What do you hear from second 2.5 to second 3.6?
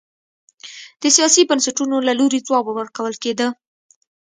ورکول کېده.